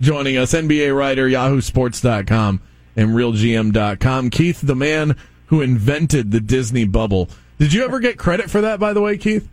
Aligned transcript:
joining 0.00 0.36
us, 0.36 0.52
NBA 0.52 0.96
writer, 0.96 1.28
YahooSports.com, 1.28 2.60
and 2.96 3.10
RealGM.com. 3.10 4.30
Keith, 4.30 4.60
the 4.60 4.76
man 4.76 5.16
who 5.46 5.60
invented 5.60 6.30
the 6.30 6.40
Disney 6.40 6.84
bubble. 6.84 7.28
Did 7.58 7.72
you 7.72 7.84
ever 7.84 8.00
get 8.00 8.18
credit 8.18 8.50
for 8.50 8.60
that, 8.60 8.78
by 8.78 8.92
the 8.92 9.00
way, 9.00 9.18
Keith? 9.18 9.48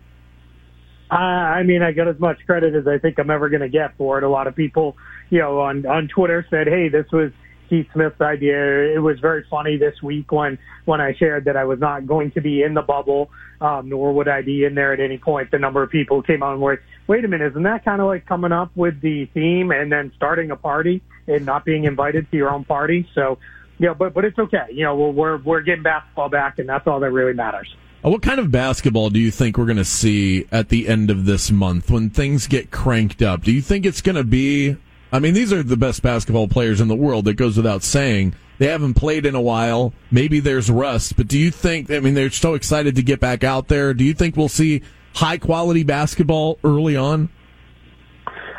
Uh, 1.12 1.16
I 1.16 1.64
mean, 1.64 1.82
I 1.82 1.92
got 1.92 2.08
as 2.08 2.20
much 2.20 2.40
credit 2.46 2.74
as 2.76 2.88
I 2.88 2.98
think 2.98 3.20
I'm 3.20 3.30
ever 3.30 3.50
going 3.50 3.62
to 3.62 3.70
get 3.70 3.96
for 3.98 4.18
it. 4.18 4.24
A 4.24 4.30
lot 4.30 4.48
of 4.48 4.56
people, 4.56 4.98
you 5.30 5.40
know, 5.40 5.62
on 5.62 5.86
on 5.86 6.08
Twitter 6.08 6.46
said, 6.50 6.68
"Hey, 6.68 6.90
this 6.90 7.06
was 7.12 7.32
Keith 7.70 7.88
Smith's 7.94 8.22
idea." 8.22 8.94
It 8.94 9.02
was 9.02 9.20
very 9.20 9.44
funny 9.50 9.78
this 9.78 10.02
week 10.02 10.32
when 10.32 10.58
when 10.86 11.02
I 11.02 11.14
shared 11.14 11.46
that 11.46 11.58
I 11.58 11.66
was 11.66 11.80
not 11.80 12.06
going 12.06 12.32
to 12.32 12.42
be 12.42 12.64
in 12.64 12.74
the 12.74 12.82
bubble, 12.82 13.30
um, 13.62 13.90
nor 13.90 14.14
would 14.14 14.28
I 14.28 14.42
be 14.42 14.66
in 14.66 14.76
there 14.76 14.94
at 14.94 15.00
any 15.00 15.18
point. 15.18 15.52
The 15.52 15.60
number 15.60 15.84
of 15.84 15.90
people 15.90 16.22
came 16.22 16.44
on 16.44 16.54
and 16.54 16.62
were, 16.62 16.82
"Wait 17.08 17.26
a 17.26 17.28
minute, 17.28 17.52
isn't 17.52 17.64
that 17.64 17.86
kind 17.86 18.02
of 18.02 18.08
like 18.08 18.26
coming 18.26 18.52
up 18.52 18.72
with 18.76 19.02
the 19.02 19.26
theme 19.34 19.72
and 19.72 19.92
then 19.92 20.12
starting 20.16 20.52
a 20.52 20.56
party 20.56 21.02
and 21.28 21.46
not 21.46 21.66
being 21.66 21.86
invited 21.86 22.30
to 22.32 22.38
your 22.38 22.50
own 22.50 22.64
party?" 22.64 23.08
So, 23.14 23.38
you 23.80 23.88
know, 23.88 23.94
but 23.94 24.14
but 24.14 24.26
it's 24.26 24.38
okay. 24.40 24.68
You 24.72 24.84
know, 24.84 24.96
we're 24.96 25.12
we're, 25.12 25.38
we're 25.38 25.62
getting 25.62 25.84
basketball 25.84 26.30
back, 26.30 26.60
and 26.60 26.68
that's 26.70 26.88
all 26.88 27.00
that 27.00 27.12
really 27.12 27.34
matters. 27.34 27.76
Uh, 28.04 28.10
What 28.10 28.22
kind 28.22 28.40
of 28.40 28.52
basketball 28.52 29.10
do 29.10 29.20
you 29.20 29.32
think 29.32 29.58
we're 29.58 29.66
going 29.66 29.78
to 29.78 29.86
see 29.86 30.46
at 30.52 30.70
the 30.70 30.88
end 30.88 31.10
of 31.10 31.26
this 31.26 31.50
month 31.52 31.90
when 31.90 32.10
things 32.10 32.48
get 32.48 32.70
cranked 32.70 33.22
up? 33.22 33.44
Do 33.44 33.52
you 33.52 33.62
think 33.62 33.86
it's 33.86 34.02
going 34.02 34.16
to 34.16 34.24
be? 34.24 34.78
I 35.12 35.20
mean, 35.20 35.34
these 35.34 35.54
are 35.54 35.64
the 35.64 35.78
best 35.78 36.02
basketball 36.02 36.48
players 36.48 36.82
in 36.82 36.88
the 36.88 36.96
world. 36.96 37.26
That 37.26 37.36
goes 37.36 37.58
without 37.58 37.84
saying. 37.84 38.36
They 38.58 38.68
haven't 38.68 38.94
played 38.94 39.26
in 39.26 39.36
a 39.36 39.42
while. 39.42 39.94
Maybe 40.12 40.40
there's 40.40 40.70
rust, 40.70 41.18
but 41.18 41.28
do 41.28 41.38
you 41.38 41.52
think? 41.52 41.92
I 41.92 42.00
mean, 42.00 42.14
they're 42.14 42.30
so 42.30 42.54
excited 42.54 42.96
to 42.96 43.04
get 43.04 43.20
back 43.20 43.44
out 43.44 43.68
there. 43.68 43.94
Do 43.94 44.04
you 44.04 44.14
think 44.14 44.38
we'll 44.38 44.50
see 44.50 44.82
high 45.14 45.38
quality 45.38 45.84
basketball 45.84 46.60
early 46.64 46.96
on? 46.96 47.30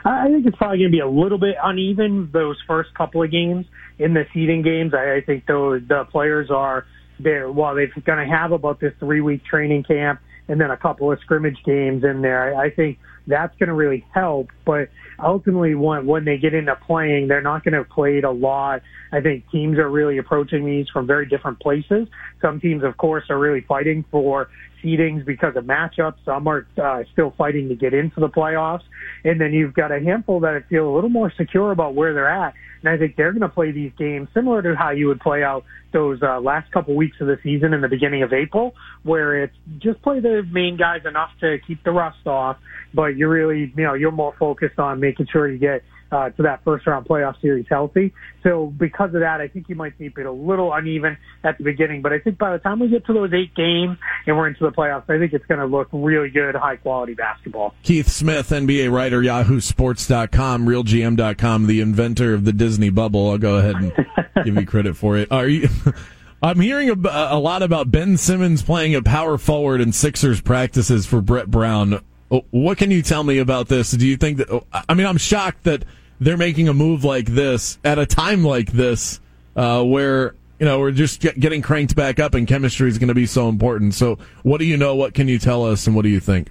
I 0.05 0.29
think 0.29 0.47
it's 0.47 0.57
probably 0.57 0.79
going 0.79 0.91
to 0.91 0.97
be 0.97 1.01
a 1.01 1.09
little 1.09 1.39
bit 1.39 1.57
uneven 1.61 2.31
those 2.33 2.57
first 2.67 2.95
couple 2.95 3.25
of 3.25 3.31
games 3.31 3.67
in 3.99 4.15
the 4.15 4.25
seeding 4.33 4.63
games. 4.63 4.95
I, 4.95 5.21
think 5.21 5.47
those 5.47 5.83
the 5.89 6.05
players 6.05 6.51
are 6.51 6.87
there. 7.19 7.51
While 7.51 7.75
they're 7.75 7.91
going 8.05 8.25
to 8.25 8.33
have 8.33 8.53
about 8.53 8.79
this 8.79 8.93
three 9.01 9.21
week 9.21 9.45
training 9.45 9.83
camp 9.83 10.21
and 10.47 10.61
then 10.61 10.71
a 10.71 10.77
couple 10.77 11.11
of 11.11 11.19
scrimmage 11.21 11.59
games 11.65 12.05
in 12.05 12.23
there, 12.23 12.57
I 12.57 12.71
think 12.71 12.99
that's 13.27 13.57
going 13.59 13.69
to 13.69 13.75
really 13.75 14.05
help. 14.13 14.51
But 14.65 14.89
ultimately, 15.19 15.75
when 15.75 16.07
when 16.07 16.25
they 16.25 16.39
get 16.39 16.55
into 16.55 16.75
playing, 16.77 17.29
they're 17.29 17.43
not 17.43 17.65
going 17.65 17.73
to 17.73 17.79
have 17.79 17.89
played 17.89 18.25
a 18.25 18.31
lot. 18.31 18.83
I 19.13 19.21
think 19.21 19.51
teams 19.51 19.79
are 19.79 19.89
really 19.89 20.19
approaching 20.19 20.65
these 20.65 20.87
from 20.93 21.07
very 21.07 21.27
different 21.27 21.61
places. 21.61 22.09
Some 22.41 22.61
teams, 22.61 22.83
of 22.85 22.97
course, 22.97 23.25
are 23.31 23.39
really 23.39 23.63
fighting 23.63 24.05
for 24.11 24.49
seedings 24.83 25.25
because 25.25 25.57
of 25.57 25.65
matchups. 25.65 26.17
Some 26.25 26.47
are 26.47 26.67
uh, 26.83 27.05
still 27.13 27.35
fighting 27.37 27.69
to 27.69 27.75
get 27.75 27.95
into 27.95 28.21
the 28.21 28.29
playoffs. 28.29 28.83
And 29.25 29.41
then 29.41 29.53
you've 29.53 29.75
got 29.75 29.91
a 29.93 30.01
handful 30.01 30.41
that 30.41 30.63
feel 30.69 30.89
a 30.89 30.95
little 30.95 31.11
more 31.11 31.33
secure 31.37 31.73
about 31.73 31.95
where 31.95 32.15
they're 32.15 32.29
at. 32.29 32.55
And 32.83 32.91
I 32.91 32.99
think 32.99 33.17
they're 33.17 33.33
going 33.33 33.43
to 33.43 33.49
play 33.49 33.73
these 33.73 33.93
games 33.99 34.29
similar 34.35 34.63
to 34.63 34.77
how 34.77 34.91
you 34.91 35.09
would 35.09 35.21
play 35.21 35.43
out 35.43 35.65
those 35.93 36.23
uh, 36.23 36.41
last 36.41 36.71
couple 36.73 36.95
weeks 36.95 37.17
of 37.21 37.27
the 37.27 37.39
season 37.43 37.73
in 37.73 37.81
the 37.81 37.89
beginning 37.89 38.23
of 38.23 38.33
April, 38.33 38.75
where 39.03 39.43
it's 39.45 39.57
just 39.79 40.01
play 40.03 40.21
the 40.21 40.43
main 40.53 40.77
guys 40.77 41.01
enough 41.07 41.31
to 41.41 41.57
keep 41.67 41.83
the 41.85 41.91
rust 41.91 42.27
off, 42.27 42.59
but 42.93 43.16
you're 43.17 43.29
really, 43.29 43.73
you 43.77 43.85
know, 43.85 43.95
you're 43.95 44.13
more 44.13 44.35
focused 44.39 44.79
on 44.79 45.01
making 45.01 45.27
sure 45.33 45.49
you 45.49 45.59
get 45.59 45.83
uh, 46.13 46.31
to 46.31 46.43
that 46.43 46.63
first 46.65 46.87
round 46.87 47.07
playoff 47.07 47.41
series 47.41 47.67
healthy. 47.69 48.13
So 48.43 48.67
because 48.67 49.15
of 49.15 49.21
that, 49.21 49.41
I 49.41 49.49
think 49.49 49.69
you 49.69 49.75
might 49.75 49.99
see 49.99 50.07
it 50.07 50.27
a 50.27 50.31
little 50.31 50.73
uneven 50.73 51.17
at 51.43 51.59
the 51.59 51.65
beginning, 51.65 52.03
but 52.03 52.13
I 52.13 52.19
think 52.19 52.39
by 52.39 52.53
the 52.53 52.59
time 52.59 52.79
we 52.79 52.89
get 52.89 53.05
to 53.07 53.13
those 53.13 53.33
eight 53.33 53.55
games 53.55 53.99
and 54.27 54.37
we're 54.37 54.49
into 54.49 54.65
the 54.65 54.71
playoffs, 54.71 55.11
I 55.11 55.19
think 55.19 55.33
it's 55.33 55.47
going 55.47 55.61
to 55.61 55.67
look 55.67 55.89
really 55.93 56.31
good, 56.31 56.55
high 56.55 56.77
quality 56.77 57.15
basketball. 57.15 57.75
Keith 57.83 58.09
Smith, 58.09 58.51
NBA 58.51 58.93
writer, 58.93 59.21
YahooSports.com, 59.21 60.67
RealGM.com, 60.67 61.67
the 61.67 61.81
inventor 61.81 62.35
of 62.35 62.45
the 62.45 62.53
Disney 62.53 62.91
bubble. 62.91 63.31
I'll 63.31 63.39
go 63.39 63.57
ahead 63.57 63.77
and 63.77 63.93
give 64.45 64.55
you 64.55 64.67
credit 64.67 64.97
for 64.97 65.17
it. 65.17 65.33
Are 65.33 65.49
you? 65.49 65.69
I'm 66.43 66.61
hearing 66.61 66.91
a, 66.91 66.97
a 67.09 67.39
lot 67.39 67.63
about 67.63 67.91
Ben 67.91 68.17
Simmons 68.17 68.63
playing 68.63 68.95
a 68.95 69.03
power 69.03 69.39
forward 69.39 69.81
in 69.81 69.93
Sixers 69.93 70.41
practices 70.41 71.07
for 71.07 71.21
Brett 71.21 71.51
Brown. 71.51 72.01
What 72.29 72.79
can 72.79 72.91
you 72.91 73.03
tell 73.03 73.23
me 73.23 73.39
about 73.39 73.69
this? 73.69 73.93
Do 73.93 74.07
you 74.07 74.17
think 74.17 74.39
that? 74.39 74.65
I 74.89 74.95
mean, 74.95 75.07
I'm 75.07 75.17
shocked 75.17 75.65
that 75.65 75.85
they're 76.21 76.37
making 76.37 76.69
a 76.69 76.75
move 76.75 77.05
like 77.05 77.27
this 77.27 77.79
at 77.85 77.99
a 77.99 78.07
time 78.07 78.45
like 78.45 78.73
this, 78.73 79.21
uh, 79.55 79.85
where 79.85 80.35
you 80.59 80.67
know 80.67 80.81
we're 80.81 80.91
just 80.91 81.21
get, 81.21 81.39
getting 81.39 81.63
cranked 81.63 81.95
back 81.95 82.19
up, 82.19 82.35
and 82.35 82.49
chemistry 82.49 82.89
is 82.89 82.99
going 82.99 83.09
to 83.09 83.15
be 83.15 83.27
so 83.27 83.49
important. 83.49 83.95
So, 83.95 84.19
what 84.43 84.59
do 84.59 84.65
you 84.65 84.77
know? 84.77 84.97
What 84.97 85.15
can 85.15 85.29
you 85.29 85.39
tell 85.39 85.65
us, 85.65 85.87
and 85.87 85.95
what 85.95 86.03
do 86.03 86.09
you 86.09 86.21
think? 86.21 86.51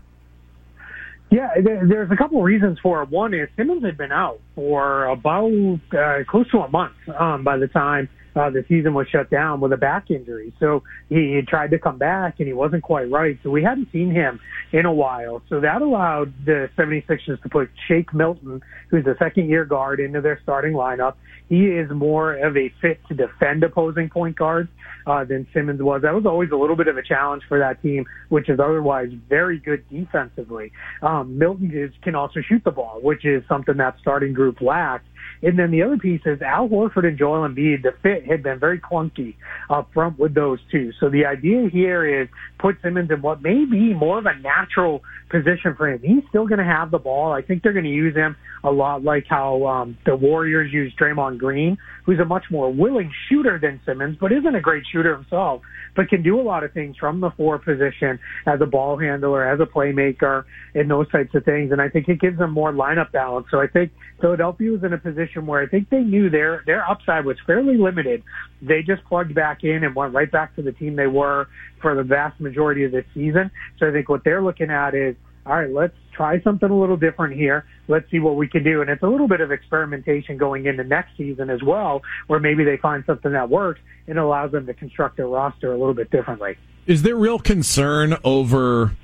Yeah, 1.29 1.49
there's 1.59 2.11
a 2.11 2.15
couple 2.15 2.37
of 2.37 2.43
reasons 2.45 2.79
for 2.79 3.01
it. 3.01 3.09
One 3.09 3.33
is 3.33 3.49
Simmons 3.57 3.83
had 3.83 3.97
been 3.97 4.11
out 4.11 4.39
for 4.53 5.05
about 5.05 5.51
uh, 5.91 6.23
close 6.25 6.49
to 6.51 6.59
a 6.59 6.69
month 6.69 6.93
um, 7.09 7.43
by 7.43 7.57
the 7.57 7.67
time 7.67 8.07
uh, 8.35 8.50
the 8.50 8.66
season 8.68 8.94
was 8.94 9.07
shut 9.07 9.29
down 9.29 9.62
with 9.62 9.72
a 9.72 9.78
back 9.78 10.12
injury. 10.12 10.53
So 10.59 10.84
he, 11.09 11.35
he 11.35 11.41
tried 11.47 11.72
to 11.72 11.79
come 11.79 11.97
back 11.97 12.35
and 12.40 12.47
he 12.47 12.53
wasn't 12.53 12.84
quite 12.84 13.09
right. 13.09 13.40
So 13.44 13.50
we 13.50 13.63
hadn't 13.63 13.91
seen 13.91 14.12
him 14.12 14.40
in 14.72 14.85
a 14.85 14.94
while. 14.94 15.41
So 15.50 15.62
that 15.62 15.81
allowed 15.81 16.34
the 16.46 16.69
76ers 16.78 17.41
to 17.41 17.50
put 17.50 17.69
Shake 17.88 18.13
Milton, 18.13 18.62
who's 18.90 19.06
a 19.06 19.16
second 19.18 19.50
year 19.50 19.66
guard, 19.66 20.00
into 20.00 20.22
their 20.22 20.40
starting 20.44 20.73
lineup. 20.73 21.16
He 21.47 21.66
is 21.66 21.90
more 21.91 22.35
of 22.35 22.57
a 22.57 22.73
fit 22.81 23.00
to 23.07 23.13
defend 23.13 23.63
opposing 23.63 24.09
point 24.09 24.35
guards 24.35 24.69
uh, 25.06 25.23
than 25.23 25.47
Simmons 25.53 25.81
was. 25.81 26.02
That 26.02 26.13
was 26.13 26.25
always 26.25 26.50
a 26.52 26.56
little 26.56 26.75
bit 26.75 26.88
of 26.88 26.97
a 26.97 27.03
challenge 27.03 27.44
for 27.47 27.59
that 27.59 27.81
team, 27.81 28.06
which 28.29 28.50
is 28.50 28.59
otherwise 28.59 29.09
very 29.29 29.59
good 29.59 29.88
defensively. 29.90 30.72
Um, 31.02 31.38
Milton 31.38 31.72
is, 31.73 31.91
can 32.02 32.16
also 32.16 32.41
shoot 32.41 32.63
the 32.63 32.72
ball, 32.72 33.00
which 33.02 33.25
is 33.25 33.44
something 33.47 33.78
that 33.78 33.96
starting 34.02 34.34
group 34.34 34.62
lacks. 34.62 35.06
And 35.41 35.59
then 35.59 35.71
the 35.71 35.83
other 35.83 35.97
piece 35.97 36.21
is 36.25 36.41
Al 36.41 36.67
Horford 36.67 37.05
and 37.05 37.17
Joel 37.17 37.47
Embiid, 37.47 37.83
the 37.83 37.93
fit 38.01 38.25
had 38.25 38.43
been 38.43 38.59
very 38.59 38.79
clunky 38.79 39.35
up 39.69 39.89
front 39.93 40.17
with 40.17 40.33
those 40.33 40.59
two. 40.71 40.91
So 40.99 41.09
the 41.09 41.25
idea 41.25 41.69
here 41.71 42.21
is 42.23 42.27
put 42.59 42.77
Simmons 42.83 43.11
in 43.11 43.21
what 43.21 43.41
may 43.41 43.65
be 43.65 43.93
more 43.93 44.17
of 44.17 44.25
a 44.25 44.37
natural 44.39 45.01
position 45.29 45.75
for 45.75 45.89
him. 45.89 45.99
He's 46.01 46.23
still 46.29 46.47
going 46.47 46.59
to 46.59 46.65
have 46.65 46.91
the 46.91 46.99
ball. 46.99 47.31
I 47.31 47.41
think 47.41 47.63
they're 47.63 47.73
going 47.73 47.85
to 47.85 47.91
use 47.91 48.15
him 48.15 48.35
a 48.63 48.71
lot 48.71 49.03
like 49.03 49.25
how 49.29 49.65
um, 49.65 49.97
the 50.05 50.15
Warriors 50.15 50.71
use 50.73 50.93
Draymond 50.99 51.37
Green, 51.37 51.77
who's 52.05 52.19
a 52.19 52.25
much 52.25 52.45
more 52.49 52.71
willing 52.71 53.11
shooter 53.29 53.59
than 53.61 53.79
Simmons, 53.85 54.17
but 54.19 54.31
isn't 54.31 54.55
a 54.55 54.61
great 54.61 54.83
shooter 54.91 55.15
himself, 55.15 55.61
but 55.95 56.09
can 56.09 56.23
do 56.23 56.39
a 56.39 56.43
lot 56.43 56.63
of 56.63 56.73
things 56.73 56.95
from 56.97 57.21
the 57.21 57.29
four 57.37 57.59
position 57.59 58.19
as 58.45 58.59
a 58.61 58.65
ball 58.65 58.97
handler, 58.97 59.47
as 59.47 59.59
a 59.59 59.65
playmaker, 59.65 60.43
and 60.73 60.89
those 60.89 61.09
types 61.11 61.33
of 61.35 61.45
things. 61.45 61.71
And 61.71 61.81
I 61.81 61.89
think 61.89 62.07
it 62.07 62.19
gives 62.19 62.37
them 62.37 62.51
more 62.51 62.71
lineup 62.71 63.11
balance. 63.11 63.47
So 63.51 63.59
I 63.59 63.67
think 63.67 63.91
Philadelphia 64.19 64.71
was 64.71 64.83
in 64.83 64.93
a 64.93 64.97
position 64.97 65.14
where 65.45 65.61
I 65.61 65.67
think 65.67 65.89
they 65.89 66.01
knew 66.01 66.29
their 66.29 66.63
their 66.65 66.89
upside 66.89 67.25
was 67.25 67.37
fairly 67.45 67.77
limited. 67.77 68.23
They 68.61 68.81
just 68.81 69.03
plugged 69.05 69.33
back 69.33 69.63
in 69.63 69.83
and 69.83 69.95
went 69.95 70.13
right 70.13 70.31
back 70.31 70.55
to 70.55 70.61
the 70.61 70.71
team 70.71 70.95
they 70.95 71.07
were 71.07 71.47
for 71.81 71.95
the 71.95 72.03
vast 72.03 72.39
majority 72.39 72.83
of 72.83 72.91
this 72.91 73.05
season. 73.13 73.51
So 73.79 73.87
I 73.87 73.91
think 73.91 74.09
what 74.09 74.23
they're 74.23 74.41
looking 74.43 74.69
at 74.69 74.95
is, 74.95 75.16
all 75.45 75.55
right, 75.55 75.69
let's 75.69 75.93
try 76.13 76.41
something 76.41 76.69
a 76.69 76.79
little 76.79 76.97
different 76.97 77.35
here. 77.35 77.66
Let's 77.87 78.09
see 78.09 78.19
what 78.19 78.35
we 78.35 78.47
can 78.47 78.63
do. 78.63 78.81
And 78.81 78.90
it's 78.90 79.03
a 79.03 79.07
little 79.07 79.28
bit 79.28 79.41
of 79.41 79.51
experimentation 79.51 80.37
going 80.37 80.66
into 80.66 80.84
next 80.84 81.17
season 81.17 81.49
as 81.49 81.61
well, 81.61 82.01
where 82.28 82.40
maybe 82.40 82.63
they 82.63 82.78
find 82.78 83.03
something 83.05 83.31
that 83.34 83.49
works 83.49 83.79
and 84.07 84.17
allows 84.17 84.51
them 84.51 84.66
to 84.66 84.73
construct 84.73 85.17
their 85.17 85.28
roster 85.28 85.73
a 85.73 85.78
little 85.78 85.93
bit 85.93 86.09
differently. 86.09 86.57
Is 86.87 87.03
there 87.03 87.16
real 87.16 87.40
concern 87.40 88.17
over 88.23 88.95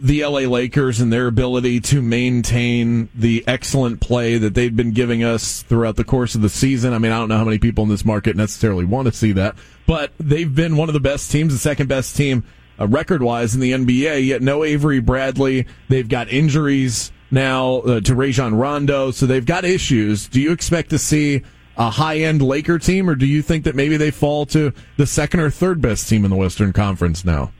the 0.00 0.24
LA 0.24 0.40
Lakers 0.40 1.00
and 1.00 1.12
their 1.12 1.26
ability 1.26 1.80
to 1.80 2.02
maintain 2.02 3.08
the 3.14 3.44
excellent 3.46 4.00
play 4.00 4.38
that 4.38 4.54
they've 4.54 4.74
been 4.74 4.92
giving 4.92 5.24
us 5.24 5.62
throughout 5.62 5.96
the 5.96 6.04
course 6.04 6.34
of 6.34 6.42
the 6.42 6.48
season? 6.48 6.92
I 6.92 6.98
mean, 6.98 7.12
I 7.12 7.18
don't 7.18 7.28
know 7.28 7.38
how 7.38 7.44
many 7.44 7.58
people 7.58 7.84
in 7.84 7.90
this 7.90 8.04
market 8.04 8.36
necessarily 8.36 8.84
want 8.84 9.06
to 9.06 9.12
see 9.12 9.32
that, 9.32 9.56
but 9.86 10.12
they've 10.18 10.52
been 10.52 10.76
one 10.76 10.88
of 10.88 10.92
the 10.92 11.00
best 11.00 11.30
teams, 11.30 11.52
the 11.52 11.58
second 11.58 11.88
best 11.88 12.16
team 12.16 12.44
uh, 12.80 12.86
record 12.86 13.22
wise 13.22 13.54
in 13.54 13.60
the 13.60 13.72
NBA, 13.72 14.26
yet 14.26 14.42
no 14.42 14.64
Avery 14.64 15.00
Bradley. 15.00 15.66
They've 15.88 16.08
got 16.08 16.28
injuries 16.28 17.12
now 17.30 17.76
uh, 17.78 18.00
to 18.00 18.14
Rajon 18.14 18.54
Rondo, 18.54 19.10
so 19.10 19.26
they've 19.26 19.44
got 19.44 19.64
issues. 19.64 20.28
Do 20.28 20.40
you 20.40 20.52
expect 20.52 20.90
to 20.90 20.98
see 20.98 21.42
a 21.76 21.90
high 21.90 22.18
end 22.18 22.42
Laker 22.42 22.78
team, 22.78 23.08
or 23.08 23.14
do 23.14 23.26
you 23.26 23.42
think 23.42 23.64
that 23.64 23.74
maybe 23.74 23.96
they 23.96 24.10
fall 24.10 24.46
to 24.46 24.72
the 24.96 25.06
second 25.06 25.40
or 25.40 25.50
third 25.50 25.80
best 25.80 26.08
team 26.08 26.24
in 26.24 26.30
the 26.30 26.36
Western 26.36 26.72
Conference 26.72 27.24
now? 27.24 27.52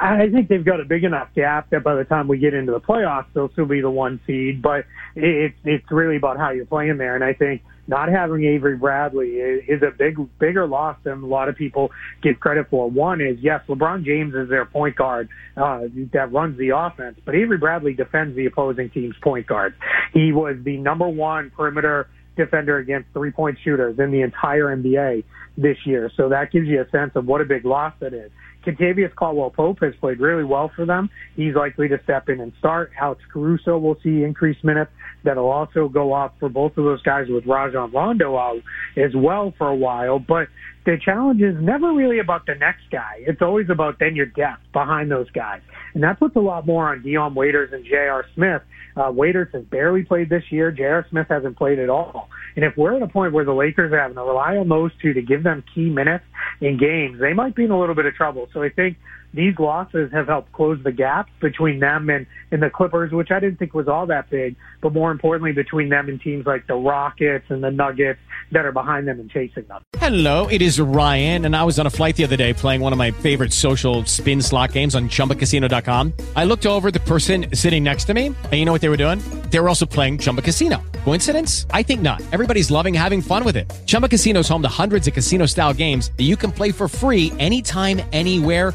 I 0.00 0.30
think 0.30 0.48
they've 0.48 0.64
got 0.64 0.80
a 0.80 0.84
big 0.84 1.04
enough 1.04 1.28
gap 1.34 1.68
that 1.70 1.84
by 1.84 1.94
the 1.94 2.04
time 2.04 2.26
we 2.26 2.38
get 2.38 2.54
into 2.54 2.72
the 2.72 2.80
playoffs, 2.80 3.26
they'll 3.34 3.52
still 3.52 3.66
be 3.66 3.82
the 3.82 3.90
one 3.90 4.18
seed. 4.26 4.62
But 4.62 4.86
it's 5.14 5.56
it's 5.64 5.84
really 5.90 6.16
about 6.16 6.38
how 6.38 6.50
you're 6.50 6.64
playing 6.64 6.96
there, 6.96 7.14
and 7.14 7.22
I 7.22 7.34
think 7.34 7.62
not 7.86 8.08
having 8.08 8.44
Avery 8.44 8.76
Bradley 8.76 9.30
is, 9.30 9.82
a 9.82 9.90
big 9.90 10.16
bigger 10.38 10.66
loss 10.66 10.96
than 11.02 11.22
a 11.22 11.26
lot 11.26 11.48
of 11.48 11.56
people 11.56 11.90
give 12.22 12.38
credit 12.40 12.68
for. 12.70 12.88
One 12.88 13.20
is 13.20 13.38
yes, 13.40 13.62
LeBron 13.68 14.04
James 14.04 14.34
is 14.34 14.48
their 14.48 14.64
point 14.64 14.96
guard 14.96 15.28
uh, 15.56 15.80
that 16.12 16.32
runs 16.32 16.56
the 16.56 16.70
offense, 16.70 17.18
but 17.24 17.34
Avery 17.34 17.58
Bradley 17.58 17.92
defends 17.92 18.36
the 18.36 18.46
opposing 18.46 18.90
team's 18.90 19.16
point 19.20 19.46
guards. 19.46 19.76
He 20.14 20.32
was 20.32 20.56
the 20.64 20.76
number 20.78 21.08
one 21.08 21.50
perimeter 21.50 22.08
defender 22.36 22.78
against 22.78 23.08
three 23.12 23.32
point 23.32 23.58
shooters 23.62 23.98
in 23.98 24.12
the 24.12 24.22
entire 24.22 24.74
NBA 24.74 25.24
this 25.58 25.76
year. 25.84 26.10
So 26.16 26.30
that 26.30 26.52
gives 26.52 26.68
you 26.68 26.80
a 26.80 26.88
sense 26.90 27.12
of 27.16 27.26
what 27.26 27.40
a 27.40 27.44
big 27.44 27.64
loss 27.64 27.92
that 28.00 28.14
is. 28.14 28.30
Kentavious 28.64 29.14
Caldwell 29.14 29.50
Pope 29.50 29.78
has 29.80 29.94
played 30.00 30.20
really 30.20 30.44
well 30.44 30.70
for 30.74 30.84
them. 30.84 31.10
He's 31.36 31.54
likely 31.54 31.88
to 31.88 32.00
step 32.04 32.28
in 32.28 32.40
and 32.40 32.52
start. 32.58 32.90
Alex 33.00 33.22
Caruso 33.32 33.78
will 33.78 33.96
see 34.02 34.22
increased 34.22 34.64
minutes. 34.64 34.90
That'll 35.24 35.50
also 35.50 35.88
go 35.88 36.12
up 36.12 36.36
for 36.40 36.48
both 36.48 36.76
of 36.76 36.84
those 36.84 37.02
guys 37.02 37.26
with 37.28 37.46
Rajon 37.46 37.92
Rondo 37.92 38.36
out 38.36 38.62
as 38.96 39.12
well 39.14 39.52
for 39.58 39.68
a 39.68 39.76
while. 39.76 40.18
But 40.18 40.48
the 40.86 40.96
challenge 41.02 41.42
is 41.42 41.56
never 41.60 41.92
really 41.92 42.20
about 42.20 42.46
the 42.46 42.54
next 42.54 42.90
guy. 42.90 43.22
It's 43.26 43.42
always 43.42 43.68
about 43.68 43.98
then 43.98 44.16
your 44.16 44.26
depth 44.26 44.62
behind 44.72 45.10
those 45.10 45.30
guys. 45.30 45.60
And 45.94 46.02
that 46.04 46.18
puts 46.18 46.36
a 46.36 46.40
lot 46.40 46.66
more 46.66 46.88
on 46.88 47.02
Dion 47.02 47.34
Waiters 47.34 47.70
and 47.72 47.84
J.R. 47.84 48.24
Smith. 48.34 48.62
Uh, 48.96 49.10
Waiters 49.12 49.48
has 49.52 49.64
barely 49.64 50.02
played 50.02 50.30
this 50.30 50.44
year. 50.50 50.70
J.R. 50.70 51.06
Smith 51.10 51.26
hasn't 51.28 51.56
played 51.56 51.78
at 51.78 51.90
all. 51.90 52.28
And 52.56 52.64
if 52.64 52.76
we're 52.76 52.96
at 52.96 53.02
a 53.02 53.08
point 53.08 53.32
where 53.32 53.44
the 53.44 53.52
Lakers 53.52 53.92
are 53.92 54.00
having 54.00 54.16
to 54.16 54.22
rely 54.22 54.56
on 54.56 54.68
those 54.68 54.90
two 55.00 55.12
to 55.12 55.22
give 55.22 55.42
them 55.42 55.62
key 55.74 55.90
minutes 55.90 56.24
in 56.60 56.78
games, 56.78 57.20
they 57.20 57.32
might 57.32 57.54
be 57.54 57.64
in 57.64 57.70
a 57.70 57.78
little 57.78 57.94
bit 57.94 58.06
of 58.06 58.14
trouble. 58.14 58.48
So 58.54 58.62
I 58.62 58.70
think 58.70 58.98
these 59.32 59.58
losses 59.58 60.10
have 60.12 60.26
helped 60.26 60.52
close 60.52 60.82
the 60.82 60.92
gap 60.92 61.28
between 61.40 61.78
them 61.78 62.10
and, 62.10 62.26
and 62.50 62.62
the 62.62 62.70
Clippers, 62.70 63.12
which 63.12 63.30
I 63.30 63.38
didn't 63.38 63.58
think 63.58 63.74
was 63.74 63.86
all 63.86 64.06
that 64.06 64.28
big, 64.28 64.56
but 64.80 64.92
more 64.92 65.10
importantly, 65.10 65.52
between 65.52 65.88
them 65.88 66.08
and 66.08 66.20
teams 66.20 66.46
like 66.46 66.66
the 66.66 66.74
Rockets 66.74 67.46
and 67.48 67.62
the 67.62 67.70
Nuggets 67.70 68.18
that 68.52 68.64
are 68.64 68.72
behind 68.72 69.06
them 69.06 69.20
and 69.20 69.30
chasing 69.30 69.64
them. 69.64 69.82
Hello, 69.98 70.48
it 70.48 70.62
is 70.62 70.80
Ryan, 70.80 71.44
and 71.44 71.54
I 71.54 71.62
was 71.62 71.78
on 71.78 71.86
a 71.86 71.90
flight 71.90 72.16
the 72.16 72.24
other 72.24 72.36
day 72.36 72.52
playing 72.52 72.80
one 72.80 72.92
of 72.92 72.98
my 72.98 73.12
favorite 73.12 73.52
social 73.52 74.04
spin 74.04 74.42
slot 74.42 74.72
games 74.72 74.94
on 74.94 75.08
chumbacasino.com. 75.08 76.12
I 76.34 76.44
looked 76.44 76.66
over 76.66 76.90
the 76.90 77.00
person 77.00 77.54
sitting 77.54 77.84
next 77.84 78.04
to 78.06 78.14
me, 78.14 78.26
and 78.26 78.52
you 78.54 78.64
know 78.64 78.72
what 78.72 78.80
they 78.80 78.88
were 78.88 78.96
doing? 78.96 79.20
They 79.50 79.60
were 79.60 79.68
also 79.68 79.86
playing 79.86 80.18
Chumba 80.18 80.42
Casino. 80.42 80.82
Coincidence? 81.04 81.66
I 81.70 81.82
think 81.82 82.02
not. 82.02 82.20
Everybody's 82.32 82.70
loving 82.70 82.94
having 82.94 83.22
fun 83.22 83.44
with 83.44 83.56
it. 83.56 83.70
Chumba 83.86 84.08
Casino 84.08 84.40
is 84.40 84.48
home 84.48 84.62
to 84.62 84.68
hundreds 84.68 85.06
of 85.06 85.14
casino 85.14 85.46
style 85.46 85.72
games 85.72 86.10
that 86.16 86.24
you 86.24 86.36
can 86.36 86.50
play 86.50 86.72
for 86.72 86.88
free 86.88 87.32
anytime, 87.38 88.00
anywhere 88.12 88.74